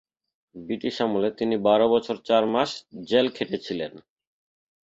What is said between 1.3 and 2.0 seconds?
তিনি বারো